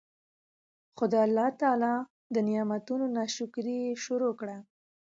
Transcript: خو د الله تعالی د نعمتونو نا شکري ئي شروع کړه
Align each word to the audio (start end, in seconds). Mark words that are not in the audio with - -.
خو 0.95 1.03
د 1.13 1.15
الله 1.25 1.47
تعالی 1.61 1.95
د 2.33 2.35
نعمتونو 2.47 3.05
نا 3.15 3.23
شکري 3.35 3.75
ئي 3.85 3.93
شروع 4.03 4.33
کړه 4.39 4.57